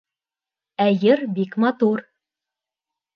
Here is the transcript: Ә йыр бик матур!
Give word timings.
Ә 0.85 0.87
йыр 1.03 1.21
бик 1.35 1.53
матур! 1.65 2.01